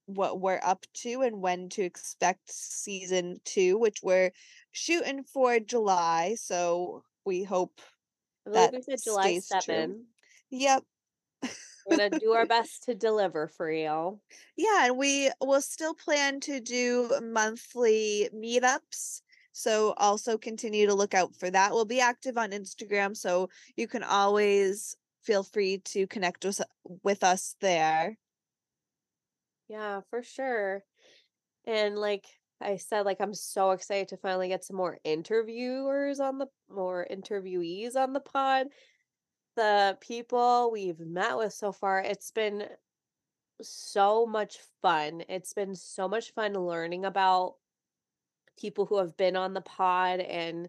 what 0.07 0.41
we're 0.41 0.61
up 0.63 0.85
to 0.95 1.23
and 1.23 1.41
when 1.41 1.69
to 1.71 1.83
expect 1.83 2.51
season 2.51 3.39
two, 3.45 3.79
which 3.79 3.99
we're 4.03 4.31
shooting 4.73 5.23
for 5.23 5.61
July. 5.61 6.37
So 6.39 7.05
we 7.25 7.45
hope 7.45 7.81
believe 8.45 8.73
we 8.73 8.83
said 8.83 8.99
July 9.05 9.39
7. 9.39 9.91
True. 9.91 10.01
Yep. 10.51 10.85
We're 11.91 11.97
gonna 11.97 12.11
do 12.21 12.33
our 12.33 12.47
best 12.47 12.85
to 12.85 12.95
deliver 12.95 13.49
for 13.49 13.71
you. 13.71 14.21
Yeah, 14.57 14.87
and 14.87 14.97
we 14.97 15.31
will 15.41 15.61
still 15.61 15.95
plan 15.95 16.41
to 16.41 16.61
do 16.61 17.11
monthly 17.23 18.29
meetups. 18.35 19.23
So 19.53 19.95
also 19.97 20.39
continue 20.39 20.87
to 20.87 20.95
look 20.95 21.13
out 21.13 21.35
for 21.35 21.51
that. 21.51 21.73
We'll 21.73 21.85
be 21.85 22.01
active 22.01 22.39
on 22.39 22.51
Instagram, 22.51 23.17
so 23.17 23.51
you 23.77 23.89
can 23.89 24.03
always 24.03 24.97
feel 25.23 25.43
free 25.43 25.79
to 25.79 26.07
connect 26.07 26.45
with, 26.45 26.63
with 27.03 27.25
us 27.25 27.57
there. 27.61 28.17
Yeah, 29.69 30.01
for 30.11 30.23
sure. 30.23 30.83
And 31.67 31.97
like 31.97 32.25
I 32.61 32.77
said, 32.77 33.07
like 33.07 33.21
I'm 33.21 33.35
so 33.35 33.71
excited 33.71 34.09
to 34.09 34.17
finally 34.17 34.49
get 34.49 34.65
some 34.65 34.77
more 34.77 34.99
interviewers 35.05 36.21
on 36.21 36.39
the 36.39 36.47
more 36.69 37.07
interviewees 37.11 37.97
on 37.97 38.13
the 38.13 38.21
pod. 38.21 38.69
The 39.57 39.99
people 40.01 40.71
we've 40.73 41.01
met 41.01 41.37
with 41.37 41.53
so 41.53 41.73
far, 41.73 42.01
it's 42.01 42.31
been 42.31 42.69
so 43.61 44.27
much 44.27 44.59
fun. 44.81 45.23
It's 45.29 45.53
been 45.53 45.75
so 45.75 46.09
much 46.09 46.33
fun 46.33 46.55
learning 46.55 47.05
about 47.05 47.57
people 48.59 48.87
who 48.87 48.99
have 48.99 49.17
been 49.17 49.37
on 49.37 49.55
the 49.55 49.61
pod 49.61 50.21
and, 50.21 50.69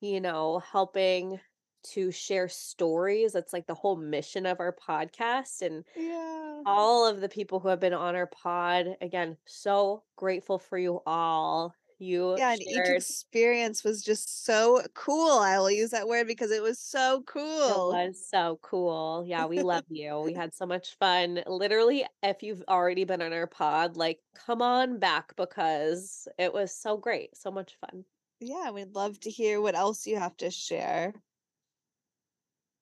you 0.00 0.20
know, 0.20 0.58
helping 0.60 1.40
to 1.84 2.10
share 2.12 2.48
stories. 2.48 3.32
That's 3.32 3.52
like 3.52 3.66
the 3.66 3.74
whole 3.74 3.96
mission 3.96 4.46
of 4.46 4.60
our 4.60 4.74
podcast. 4.74 5.62
And 5.62 5.84
Yeah. 5.96 6.62
all 6.64 7.06
of 7.06 7.20
the 7.20 7.28
people 7.28 7.60
who 7.60 7.68
have 7.68 7.80
been 7.80 7.92
on 7.92 8.14
our 8.14 8.26
pod, 8.28 8.96
again, 9.00 9.36
so 9.46 10.04
grateful 10.16 10.58
for 10.58 10.78
you 10.78 11.02
all. 11.06 11.74
You 12.02 12.36
Yeah, 12.36 12.52
and 12.52 12.60
each 12.60 12.88
experience 12.88 13.84
was 13.84 14.02
just 14.02 14.44
so 14.44 14.82
cool. 14.92 15.38
I 15.38 15.58
will 15.58 15.70
use 15.70 15.90
that 15.90 16.08
word 16.08 16.26
because 16.26 16.50
it 16.50 16.60
was 16.60 16.80
so 16.80 17.22
cool. 17.26 17.92
It 17.92 18.08
was 18.08 18.28
so 18.28 18.58
cool. 18.60 19.24
Yeah, 19.24 19.46
we 19.46 19.62
love 19.62 19.84
you. 19.88 20.18
We 20.18 20.32
had 20.34 20.52
so 20.52 20.66
much 20.66 20.96
fun. 20.98 21.44
Literally, 21.46 22.04
if 22.22 22.42
you've 22.42 22.64
already 22.68 23.04
been 23.04 23.22
on 23.22 23.32
our 23.32 23.46
pod, 23.46 23.96
like 23.96 24.18
come 24.34 24.62
on 24.62 24.98
back 24.98 25.36
because 25.36 26.26
it 26.38 26.52
was 26.52 26.74
so 26.74 26.96
great. 26.96 27.36
So 27.36 27.52
much 27.52 27.76
fun. 27.80 28.04
Yeah, 28.40 28.72
we'd 28.72 28.96
love 28.96 29.20
to 29.20 29.30
hear 29.30 29.60
what 29.60 29.76
else 29.76 30.04
you 30.04 30.18
have 30.18 30.36
to 30.38 30.50
share. 30.50 31.14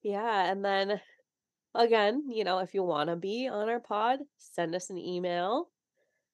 Yeah, 0.02 0.50
and 0.50 0.64
then 0.64 0.98
again, 1.74 2.30
you 2.30 2.44
know, 2.44 2.60
if 2.60 2.72
you 2.72 2.82
want 2.82 3.10
to 3.10 3.16
be 3.16 3.48
on 3.48 3.68
our 3.68 3.80
pod, 3.80 4.20
send 4.38 4.74
us 4.74 4.88
an 4.88 4.96
email. 4.96 5.68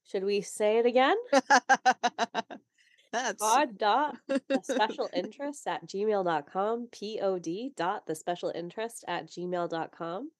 Should 0.05 0.23
we 0.23 0.41
say 0.41 0.79
it 0.79 0.87
again? 0.87 1.17
That's 3.17 3.43
Pod 3.43 3.79
dot 3.79 4.17
the 4.29 4.61
special 4.63 5.09
interest 5.15 5.67
at 5.67 5.87
gmail.com. 5.87 6.89
P-O-D 6.93 7.73
dot 7.75 8.07
the 8.07 8.15
special 8.15 8.53
interest 8.55 9.05
at 9.09 9.31
gmail.com. 9.31 10.31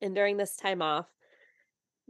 And 0.00 0.14
during 0.14 0.38
this 0.38 0.56
time 0.56 0.80
off, 0.80 1.06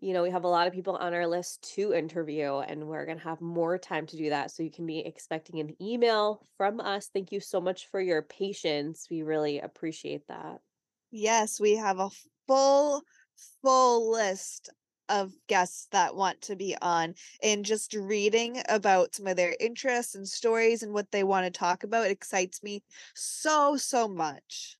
you 0.00 0.12
know, 0.12 0.22
we 0.22 0.30
have 0.30 0.44
a 0.44 0.48
lot 0.48 0.68
of 0.68 0.72
people 0.72 0.94
on 0.94 1.14
our 1.14 1.26
list 1.26 1.74
to 1.74 1.92
interview, 1.92 2.58
and 2.58 2.86
we're 2.86 3.06
going 3.06 3.18
to 3.18 3.24
have 3.24 3.40
more 3.40 3.76
time 3.76 4.06
to 4.06 4.16
do 4.16 4.30
that. 4.30 4.52
So 4.52 4.62
you 4.62 4.70
can 4.70 4.86
be 4.86 5.00
expecting 5.00 5.58
an 5.58 5.74
email 5.82 6.46
from 6.56 6.78
us. 6.78 7.10
Thank 7.12 7.32
you 7.32 7.40
so 7.40 7.60
much 7.60 7.88
for 7.90 8.00
your 8.00 8.22
patience. 8.22 9.08
We 9.10 9.22
really 9.22 9.58
appreciate 9.58 10.28
that. 10.28 10.60
Yes, 11.10 11.58
we 11.58 11.74
have 11.74 11.98
a 11.98 12.10
full, 12.46 13.02
full 13.62 14.12
list 14.12 14.70
of 15.08 15.34
guests 15.46 15.86
that 15.92 16.14
want 16.14 16.40
to 16.42 16.56
be 16.56 16.76
on. 16.82 17.14
And 17.42 17.64
just 17.64 17.94
reading 17.94 18.62
about 18.68 19.14
some 19.14 19.26
of 19.26 19.36
their 19.36 19.56
interests 19.60 20.14
and 20.14 20.28
stories 20.28 20.82
and 20.82 20.92
what 20.92 21.10
they 21.10 21.24
want 21.24 21.46
to 21.46 21.50
talk 21.50 21.84
about 21.84 22.06
it 22.06 22.12
excites 22.12 22.62
me 22.62 22.82
so, 23.14 23.76
so 23.76 24.08
much. 24.08 24.78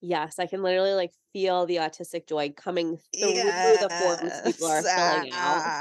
Yes, 0.00 0.38
I 0.38 0.46
can 0.46 0.62
literally 0.62 0.94
like 0.94 1.12
feel 1.32 1.66
the 1.66 1.76
autistic 1.76 2.26
joy 2.26 2.52
coming 2.52 2.98
through 2.98 3.78
the 3.78 3.90
forms 3.90 4.40
people 4.40 4.66
are 4.66 4.84
filling 4.94 5.30
out. 5.32 5.72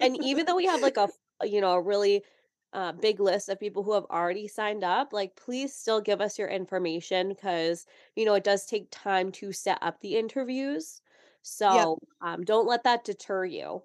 And 0.00 0.16
even 0.16 0.46
though 0.46 0.56
we 0.56 0.66
have 0.66 0.82
like 0.82 0.96
a 0.96 1.08
you 1.42 1.60
know, 1.60 1.72
a 1.72 1.80
really 1.80 2.24
uh, 2.72 2.92
big 2.92 3.20
list 3.20 3.48
of 3.48 3.58
people 3.60 3.82
who 3.82 3.92
have 3.92 4.04
already 4.10 4.48
signed 4.48 4.84
up, 4.84 5.12
like 5.12 5.36
please 5.36 5.74
still 5.74 6.00
give 6.00 6.20
us 6.20 6.38
your 6.38 6.48
information 6.48 7.28
because, 7.28 7.86
you 8.16 8.24
know, 8.24 8.34
it 8.34 8.44
does 8.44 8.66
take 8.66 8.88
time 8.90 9.32
to 9.32 9.52
set 9.52 9.78
up 9.82 10.00
the 10.00 10.16
interviews. 10.16 11.00
So 11.44 11.98
um, 12.22 12.42
don't 12.44 12.66
let 12.66 12.84
that 12.84 13.04
deter 13.04 13.44
you. 13.44 13.82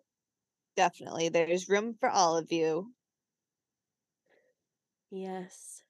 Definitely. 0.77 1.27
There's 1.27 1.67
room 1.67 1.93
for 1.93 2.09
all 2.09 2.37
of 2.37 2.51
you. 2.53 2.93
Yes. 5.11 5.83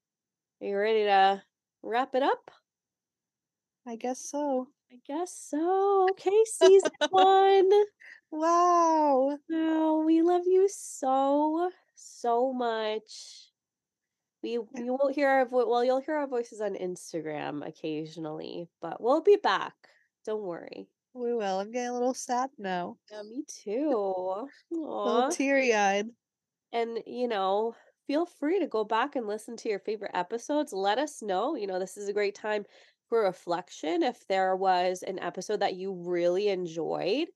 Are 0.61 0.67
you 0.67 0.77
ready 0.77 1.03
to 1.03 1.43
wrap 1.83 2.15
it 2.15 2.23
up? 2.23 2.51
I 3.85 3.95
guess 3.95 4.19
so. 4.19 4.67
I 4.91 4.97
guess 5.05 5.31
so. 5.31 6.07
Okay, 6.11 6.43
season 6.45 6.91
one. 7.09 7.69
Wow. 8.31 9.39
Oh, 9.51 10.03
we 10.05 10.21
love 10.21 10.43
you 10.45 10.67
so, 10.69 11.71
so 11.95 12.53
much. 12.53 13.49
We 14.43 14.51
you 14.51 14.69
won't 14.75 15.15
hear 15.15 15.27
our 15.27 15.45
vo- 15.47 15.67
well, 15.67 15.83
you'll 15.83 15.99
hear 15.99 16.13
our 16.13 16.27
voices 16.27 16.61
on 16.61 16.75
Instagram 16.75 17.67
occasionally, 17.67 18.69
but 18.81 19.01
we'll 19.01 19.21
be 19.21 19.37
back. 19.37 19.73
Don't 20.25 20.43
worry. 20.43 20.87
We 21.19 21.33
will. 21.33 21.59
I'm 21.59 21.71
getting 21.71 21.89
a 21.89 21.93
little 21.93 22.13
sad 22.13 22.49
now. 22.57 22.95
Yeah, 23.11 23.23
me 23.23 23.43
too. 23.63 24.47
A 24.71 24.75
little 24.75 25.29
teary 25.29 25.73
eyed. 25.73 26.07
And 26.71 26.99
you 27.05 27.27
know, 27.27 27.75
feel 28.07 28.25
free 28.25 28.59
to 28.59 28.67
go 28.67 28.83
back 28.85 29.15
and 29.15 29.27
listen 29.27 29.57
to 29.57 29.69
your 29.69 29.79
favorite 29.79 30.11
episodes. 30.13 30.71
Let 30.71 30.97
us 30.97 31.21
know. 31.21 31.55
You 31.55 31.67
know, 31.67 31.77
this 31.77 31.97
is 31.97 32.07
a 32.07 32.13
great 32.13 32.35
time 32.35 32.65
for 33.09 33.23
reflection. 33.23 34.01
If 34.01 34.25
there 34.27 34.55
was 34.55 35.03
an 35.03 35.19
episode 35.19 35.59
that 35.59 35.75
you 35.75 35.93
really 35.93 36.47
enjoyed 36.47 37.27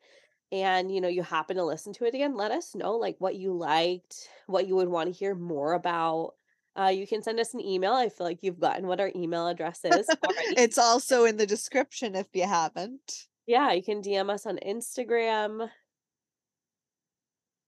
and 0.52 0.94
you 0.94 1.02
know 1.02 1.08
you 1.08 1.24
happen 1.24 1.58
to 1.58 1.64
listen 1.64 1.92
to 1.94 2.06
it 2.06 2.14
again, 2.14 2.38
let 2.38 2.52
us 2.52 2.76
know 2.76 2.96
like 2.96 3.16
what 3.20 3.36
you 3.36 3.54
liked, 3.54 4.30
what 4.48 4.68
you 4.68 4.76
would 4.76 4.88
want 4.88 5.12
to 5.12 5.20
hear 5.20 5.36
more 5.36 5.74
about. 5.74 6.36
Uh, 6.80 6.88
you 6.88 7.06
can 7.06 7.22
send 7.22 7.40
us 7.40 7.54
an 7.54 7.62
email. 7.62 7.94
I 7.94 8.10
feel 8.10 8.26
like 8.26 8.40
you've 8.42 8.60
gotten 8.60 8.88
what 8.88 9.00
our 9.00 9.12
email 9.16 9.48
address 9.48 9.82
is 9.84 10.08
it's 10.58 10.78
also 10.78 11.26
in 11.26 11.38
the 11.38 11.46
description 11.46 12.16
if 12.16 12.28
you 12.34 12.48
haven't. 12.48 13.28
Yeah, 13.46 13.72
you 13.74 13.84
can 13.84 14.02
DM 14.02 14.30
us 14.30 14.46
on 14.46 14.58
Instagram. 14.66 15.70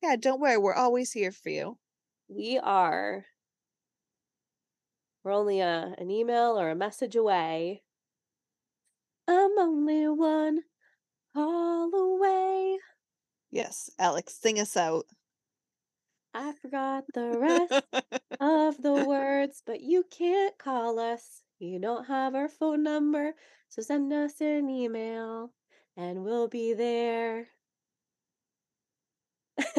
Yeah, 0.01 0.15
don't 0.15 0.39
worry. 0.39 0.57
We're 0.57 0.73
always 0.73 1.11
here 1.11 1.31
for 1.31 1.49
you. 1.49 1.77
we 2.27 2.59
are. 2.61 3.25
We're 5.23 5.31
only 5.33 5.59
a, 5.59 5.95
an 5.97 6.11
email 6.11 6.59
or 6.59 6.69
a 6.69 6.75
message 6.75 7.15
away. 7.15 7.81
I'm 9.27 9.57
only 9.57 10.07
one 10.07 10.59
call 11.33 11.91
away. 11.93 12.77
Yes, 13.51 13.89
Alex, 13.97 14.37
sing 14.39 14.59
us 14.59 14.77
out. 14.77 15.05
I 16.33 16.53
forgot 16.61 17.05
the 17.13 17.37
rest 17.39 17.85
of 18.39 18.81
the 18.81 19.05
words, 19.05 19.63
but 19.65 19.81
you 19.81 20.03
can't 20.11 20.57
call 20.57 20.99
us. 20.99 21.41
You 21.59 21.79
don't 21.79 22.05
have 22.05 22.35
our 22.35 22.49
phone 22.49 22.83
number, 22.83 23.33
so 23.69 23.81
send 23.81 24.13
us 24.13 24.39
an 24.41 24.69
email 24.69 25.51
and 25.97 26.23
we'll 26.23 26.47
be 26.47 26.73
there. 26.73 27.47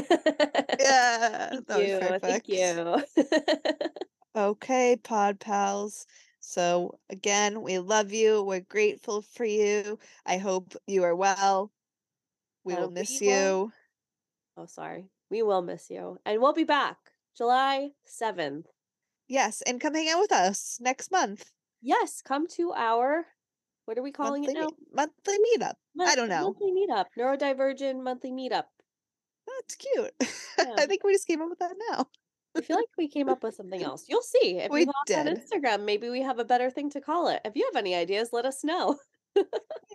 yeah, 0.81 1.51
Thank 1.69 1.89
you. 1.89 2.19
Thank 2.21 2.49
you. 2.49 3.03
Okay, 4.37 4.97
pod 5.03 5.41
pals. 5.41 6.07
So 6.41 6.99
again, 7.09 7.63
we 7.63 7.79
love 7.79 8.13
you. 8.13 8.43
We're 8.43 8.61
grateful 8.61 9.23
for 9.23 9.47
you. 9.47 9.99
I 10.27 10.37
hope 10.37 10.75
you 10.87 11.05
are 11.05 11.17
well. 11.17 11.73
We 12.63 12.75
Uh, 12.75 12.81
will 12.83 12.91
miss 12.91 13.19
we 13.19 13.29
will- 13.29 13.33
you. 13.35 13.73
oh, 14.59 14.67
sorry. 14.67 15.09
We 15.31 15.43
will 15.43 15.63
miss 15.63 15.89
you. 15.89 16.19
And 16.27 16.39
we'll 16.43 16.53
be 16.53 16.65
back 16.65 16.99
July 17.35 17.93
7th. 18.07 18.67
Yes, 19.27 19.63
and 19.63 19.81
come 19.81 19.95
hang 19.95 20.11
out 20.11 20.21
with 20.21 20.33
us 20.33 20.77
next 20.83 21.11
month. 21.11 21.51
Yes, 21.81 22.21
come 22.21 22.47
to 22.57 22.73
our, 22.75 23.25
what 23.87 23.97
are 23.99 24.03
we 24.03 24.13
calling 24.13 24.43
monthly, 24.43 24.61
it 24.61 24.65
now? 24.65 24.71
monthly 24.93 25.37
meetup. 25.39 25.75
I 26.01 26.15
don't 26.15 26.29
know. 26.29 26.43
Monthly 26.55 26.73
meetup, 26.73 27.07
neurodivergent 27.19 28.03
monthly 28.03 28.31
meetup. 28.33 28.65
That's 29.47 29.75
cute. 29.77 30.13
Yeah. 30.59 30.73
I 30.79 30.87
think 30.87 31.05
we 31.05 31.13
just 31.13 31.27
came 31.27 31.43
up 31.43 31.51
with 31.51 31.59
that 31.59 31.75
now. 31.91 32.07
I 32.57 32.63
feel 32.63 32.77
like 32.77 32.87
we 32.97 33.09
came 33.09 33.29
up 33.29 33.43
with 33.43 33.55
something 33.55 33.83
else. 33.89 34.07
You'll 34.09 34.23
see. 34.23 34.57
If 34.59 34.71
We 34.71 34.87
hop 34.87 34.95
on 35.17 35.27
did. 35.27 35.39
Instagram, 35.39 35.85
maybe 35.85 36.09
we 36.09 36.23
have 36.23 36.39
a 36.39 36.47
better 36.47 36.71
thing 36.71 36.89
to 36.91 37.01
call 37.03 37.29
it. 37.29 37.43
If 37.45 37.55
you 37.57 37.69
have 37.71 37.79
any 37.79 37.95
ideas, 37.95 38.31
let 38.33 38.47
us 38.47 38.65
know. 38.65 38.99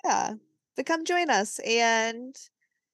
Yeah. 0.05 0.33
But 0.75 0.85
come 0.85 1.03
join 1.03 1.31
us. 1.31 1.59
And 1.65 2.35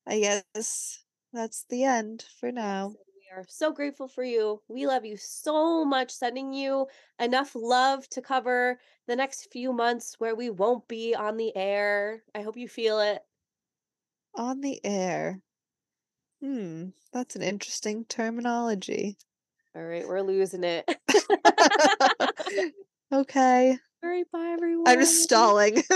I 0.08 0.20
guess 0.22 1.04
that's 1.34 1.66
the 1.70 1.84
end 1.84 2.24
for 2.40 2.54
now. 2.54 2.94
Are 3.36 3.46
so 3.48 3.72
grateful 3.74 4.08
for 4.08 4.24
you. 4.24 4.62
We 4.68 4.88
love 4.88 5.06
you 5.06 5.18
so 5.18 5.84
much. 5.84 6.12
Sending 6.12 6.54
you 6.54 6.88
enough 7.20 7.52
love 7.56 8.08
to 8.10 8.22
cover 8.22 8.80
the 9.06 9.16
next 9.16 9.52
few 9.52 9.74
months 9.74 10.16
where 10.18 10.36
we 10.36 10.50
won't 10.50 10.88
be 10.88 11.14
on 11.14 11.38
the 11.38 11.56
air. 11.56 12.24
I 12.34 12.42
hope 12.42 12.58
you 12.58 12.68
feel 12.68 13.00
it. 13.00 13.22
On 14.36 14.62
the 14.62 14.80
air. 14.84 15.42
Hmm, 16.42 16.90
that's 17.12 17.36
an 17.36 17.42
interesting 17.42 18.06
terminology. 18.06 19.18
All 19.76 19.84
right, 19.84 20.08
we're 20.08 20.22
losing 20.22 20.64
it. 20.64 20.86
okay. 23.12 23.78
All 24.04 24.10
right, 24.10 24.26
bye 24.32 24.54
everyone. 24.54 24.88
I'm 24.88 25.00
just 25.00 25.22
stalling. 25.24 25.84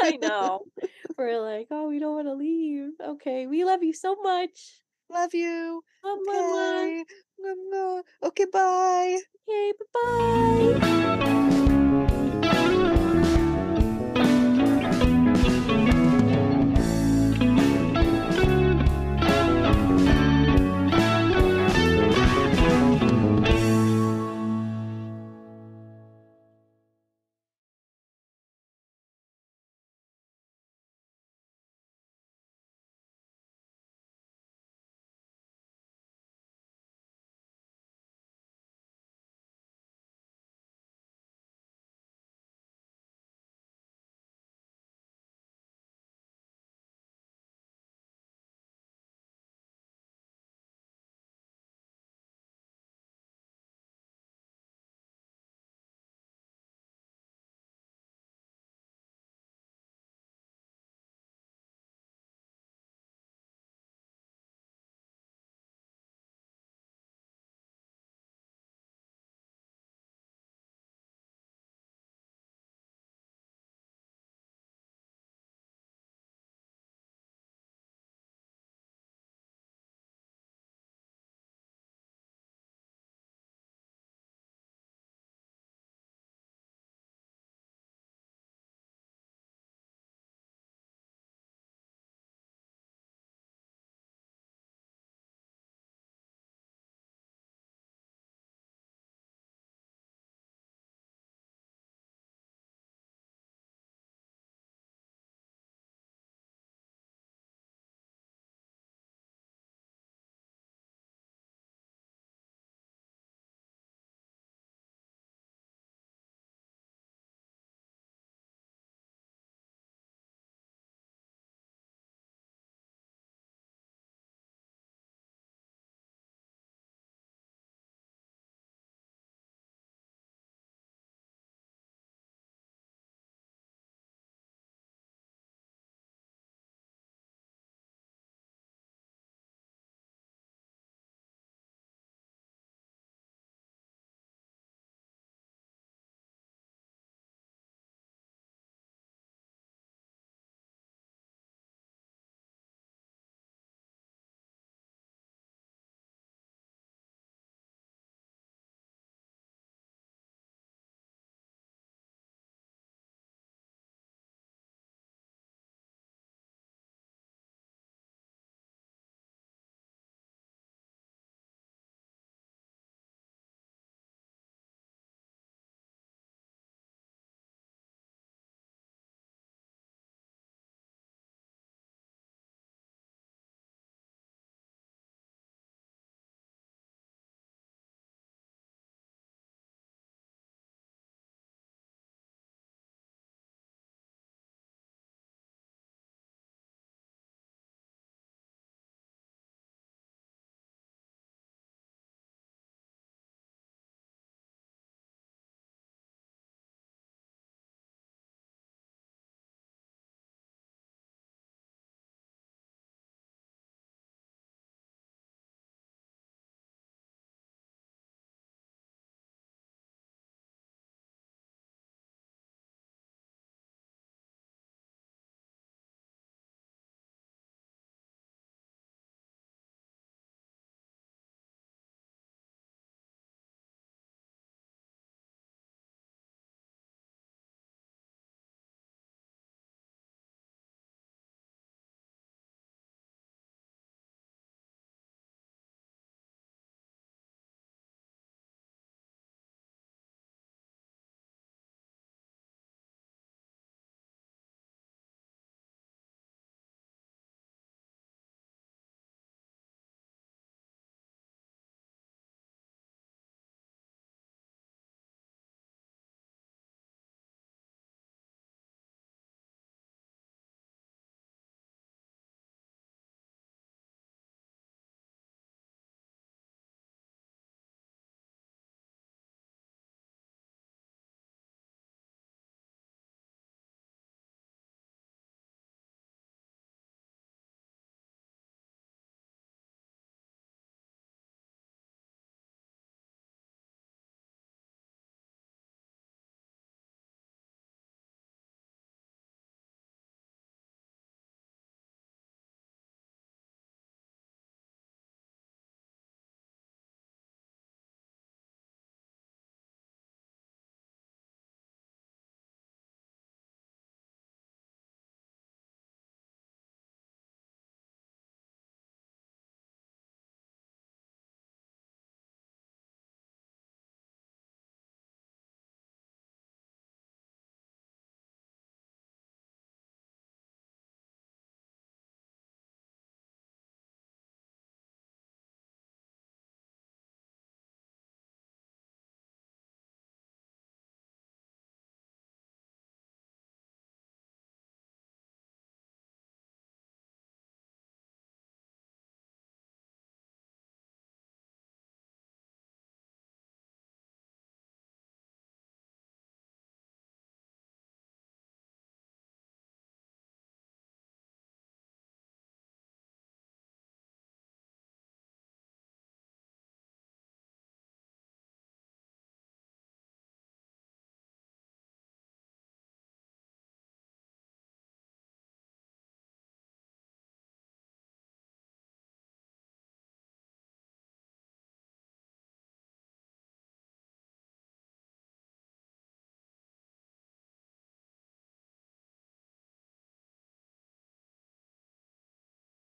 I 0.00 0.16
know. 0.20 0.64
We're 1.16 1.40
like, 1.40 1.68
oh, 1.70 1.88
we 1.88 2.00
don't 2.00 2.14
want 2.14 2.26
to 2.26 2.34
leave. 2.34 2.90
Okay, 3.00 3.46
we 3.46 3.64
love 3.64 3.84
you 3.84 3.92
so 3.92 4.16
much. 4.16 4.80
Love 5.10 5.34
you. 5.34 5.82
Love 6.04 6.18
okay. 6.18 7.04
Mwah, 7.40 7.56
mwah. 7.70 8.02
Okay, 8.22 8.46
bye. 8.46 9.20
Okay, 9.44 9.72
bye 9.78 9.88
bye. 9.92 11.70